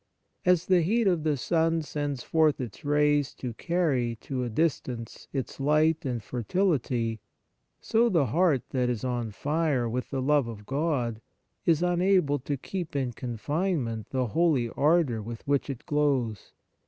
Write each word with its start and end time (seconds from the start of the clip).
As 0.47 0.65
the 0.65 0.81
heat 0.81 1.05
of 1.05 1.21
the 1.21 1.37
sun 1.37 1.83
sends 1.83 2.23
forth 2.23 2.59
its 2.59 2.83
rays 2.83 3.35
to 3.35 3.53
carry 3.53 4.15
to 4.21 4.43
a 4.43 4.49
dis 4.49 4.79
tance 4.81 5.27
its 5.31 5.59
light 5.59 6.05
and 6.05 6.23
fertility, 6.23 7.19
so 7.79 8.09
the 8.09 8.25
heart 8.25 8.63
that 8.71 8.89
is 8.89 9.03
on 9.03 9.29
fire 9.29 9.87
with 9.87 10.09
the 10.09 10.19
love 10.23 10.47
of 10.47 10.65
God 10.65 11.21
is 11.67 11.83
unable, 11.83 12.39
to 12.39 12.57
keep, 12.57 12.95
in 12.95 13.13
confinement 13.13 14.09
the 14.09 14.25
holy 14.25 14.69
ardour 14.71 15.21
with 15.21 15.47
which 15.47 15.69
it 15.69 15.85
glows. 15.85 16.51